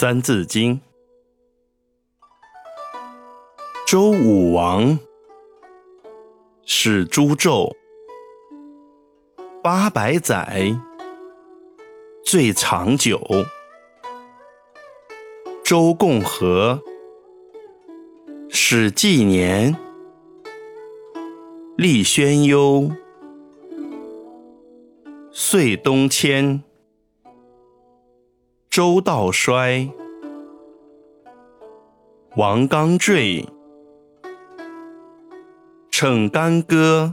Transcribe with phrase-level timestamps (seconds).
[0.00, 0.80] 三字经，
[3.86, 4.98] 周武王
[6.64, 7.76] 始诛纣，
[9.62, 10.74] 八百载，
[12.24, 13.20] 最长久。
[15.62, 16.80] 周共和
[18.48, 19.76] 始纪年，
[21.76, 22.90] 立宣幽，
[25.30, 26.62] 岁东迁。
[28.70, 29.90] 周道衰，
[32.36, 33.44] 王纲坠，
[35.90, 37.12] 逞干戈，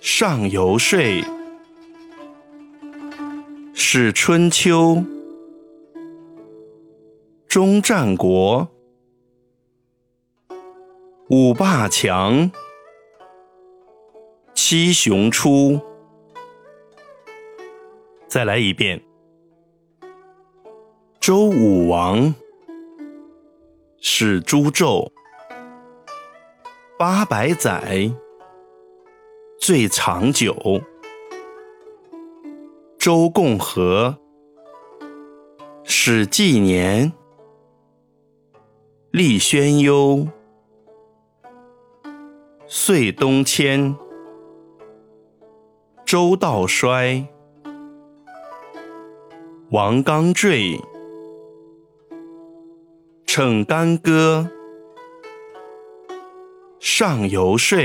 [0.00, 1.24] 上游说，
[3.74, 5.02] 始春秋，
[7.48, 8.68] 终战国，
[11.30, 12.48] 五霸强，
[14.54, 15.80] 七雄出。
[18.28, 19.02] 再来一遍。
[21.26, 22.32] 周武王
[23.98, 25.10] 始诛纣，
[26.96, 28.12] 八百载，
[29.58, 30.80] 最长久。
[32.96, 34.16] 周共和
[35.82, 37.12] 始纪年，
[39.10, 40.28] 立宣幽，
[42.68, 43.96] 岁东迁。
[46.04, 47.26] 周道衰，
[49.72, 50.80] 王纲坠。
[53.36, 54.48] 逞干戈，
[56.80, 57.78] 上游说，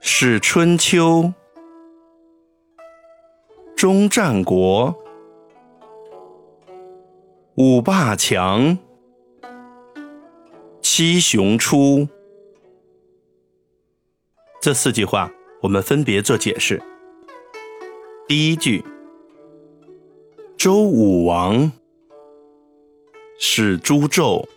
[0.00, 1.32] 是春秋，
[3.74, 4.94] 终战国，
[7.54, 8.76] 五霸强，
[10.82, 12.06] 七雄出。
[14.60, 15.32] 这四句话，
[15.62, 16.82] 我们分别做解释。
[18.28, 18.84] 第一句，
[20.58, 21.72] 周武王。
[23.46, 24.48] 始诛纣，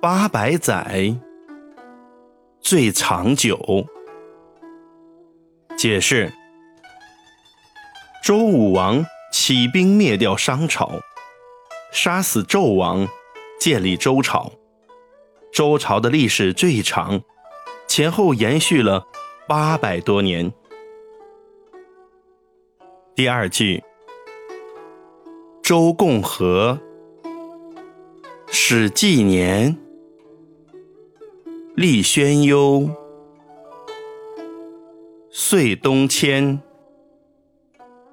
[0.00, 1.12] 八百载，
[2.60, 3.84] 最长久。
[5.76, 6.32] 解释：
[8.22, 11.00] 周武王起兵灭掉商朝，
[11.90, 13.08] 杀死纣王，
[13.58, 14.52] 建立周朝。
[15.52, 17.20] 周朝的历史最长，
[17.88, 19.04] 前后延续了
[19.48, 20.52] 八百多年。
[23.16, 23.82] 第二句，
[25.60, 26.78] 周共和。
[28.62, 29.74] 始纪年，
[31.74, 32.90] 立宣幽，
[35.30, 36.60] 岁东迁。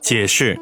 [0.00, 0.56] 解释：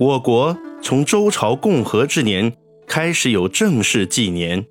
[0.00, 4.66] 我国从周朝共和之年开始有正式纪年，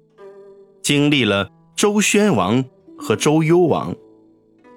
[0.82, 2.64] 经历了周宣王
[2.98, 3.96] 和周幽王，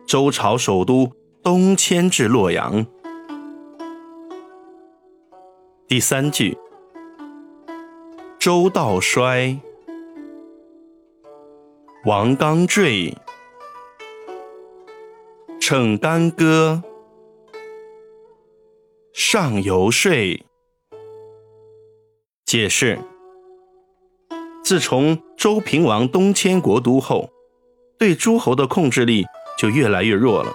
[0.07, 1.11] 周朝首都
[1.43, 2.87] 东迁至洛阳。
[5.89, 6.57] 第三句。
[8.47, 9.59] 周道衰，
[12.05, 13.13] 王纲坠，
[15.61, 16.81] 逞干戈，
[19.13, 20.13] 上游说。
[22.45, 23.01] 解释：
[24.63, 27.29] 自从周平王东迁国都后，
[27.99, 29.27] 对诸侯的控制力
[29.59, 30.53] 就越来越弱了，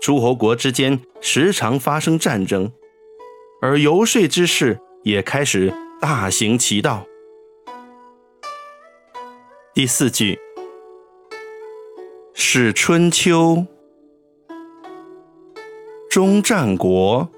[0.00, 2.72] 诸侯国之间时常发生战争，
[3.60, 5.70] 而游说之事也开始。
[6.00, 7.04] 大行其道。
[9.74, 10.38] 第四句，
[12.32, 13.66] 是春秋，
[16.08, 17.28] 终战国，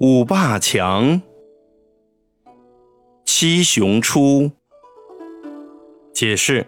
[0.00, 1.20] 五霸强，
[3.26, 4.50] 七雄出。
[6.14, 6.66] 解释：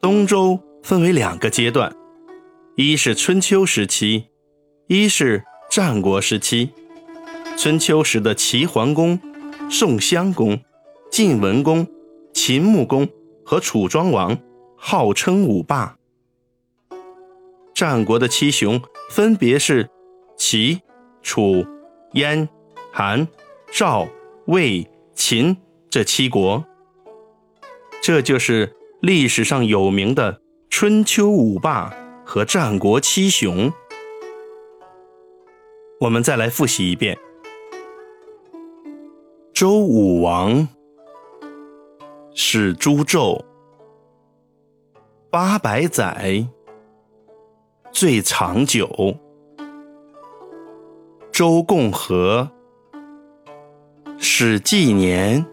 [0.00, 1.94] 东周分为两个阶段，
[2.76, 4.28] 一是春秋时期，
[4.86, 6.70] 一是战国时期。
[7.56, 9.18] 春秋时的齐桓公、
[9.70, 10.58] 宋襄公、
[11.10, 11.86] 晋文公、
[12.32, 13.08] 秦穆公
[13.44, 14.36] 和楚庄王
[14.76, 15.96] 号称五霸。
[17.72, 18.80] 战国的七雄
[19.10, 19.88] 分别是
[20.36, 20.80] 齐、
[21.22, 21.64] 楚、
[22.12, 22.48] 燕、
[22.92, 23.26] 韩、
[23.72, 24.06] 赵、
[24.46, 25.56] 魏、秦
[25.88, 26.64] 这七国。
[28.02, 31.94] 这就是历史上有名的春秋五霸
[32.26, 33.72] 和战国七雄。
[36.00, 37.16] 我们再来复习一遍。
[39.54, 40.66] 周武王
[42.34, 43.40] 始诛纣，
[45.30, 46.44] 八百载，
[47.92, 49.14] 最长久。
[51.30, 52.50] 周共和
[54.18, 55.46] 始纪年，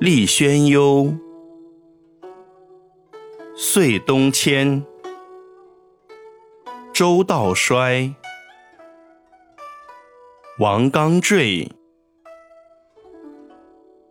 [0.00, 1.14] 立宣幽，
[3.54, 4.82] 岁东迁。
[6.94, 8.14] 周道衰。
[10.58, 11.70] 王纲坠，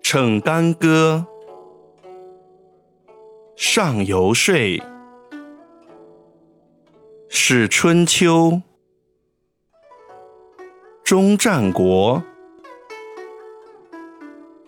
[0.10, 1.26] 乘干戈，
[3.58, 4.56] 上游说。
[7.28, 8.62] 是春秋，
[11.04, 12.24] 中战国，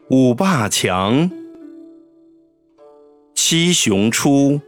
[0.09, 1.31] 五霸强，
[3.33, 4.59] 七雄出。